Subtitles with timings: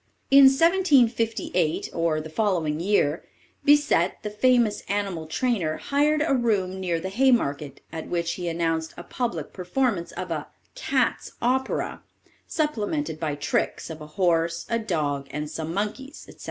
[0.31, 3.23] "In 1758, or the following year,
[3.63, 8.95] Bisset, the famous animal trainer, hired a room near the Haymarket, at which he announced
[8.97, 12.01] a public performance of a 'CATS' OPERA,'
[12.47, 16.39] supplemented by tricks of a horse, a dog, and some monkeys, etc.